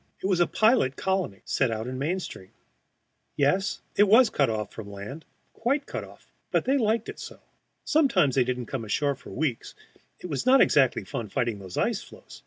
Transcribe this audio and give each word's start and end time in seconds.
It 0.23 0.25
was 0.25 0.39
a 0.39 0.47
pilot 0.47 0.95
colony, 0.95 1.41
set 1.45 1.69
out 1.69 1.85
in 1.85 1.99
midstream. 1.99 2.49
Yes, 3.37 3.81
it 3.95 4.07
was 4.07 4.31
cut 4.31 4.49
off 4.49 4.73
from 4.73 4.87
the 4.87 4.93
land, 4.95 5.25
quite 5.53 5.85
cut 5.85 6.03
off; 6.03 6.33
they 6.49 6.75
liked 6.79 7.07
it 7.07 7.19
so. 7.19 7.39
Sometimes 7.85 8.33
they 8.33 8.43
didn't 8.43 8.65
come 8.65 8.83
ashore 8.83 9.13
for 9.13 9.29
weeks; 9.29 9.75
it 10.19 10.25
was 10.27 10.43
not 10.43 10.59
exactly 10.59 11.03
fun 11.03 11.29
fighting 11.29 11.59
those 11.59 11.77
ice 11.77 12.01
floes. 12.01 12.39